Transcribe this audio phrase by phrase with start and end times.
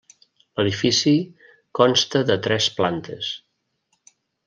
[0.59, 1.13] L'edifici
[1.81, 3.33] consta de tres plantes.